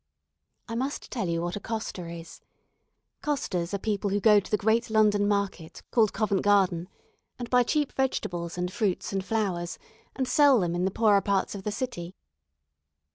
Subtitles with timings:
[0.67, 2.41] I must tell you what a coster is.
[3.21, 6.89] Costers are people who go to the great London market, called Covent Garden,
[7.37, 9.77] and buy cheap vegetables and fruits and flowers,
[10.15, 12.15] and sell them in the poorer parts of the city.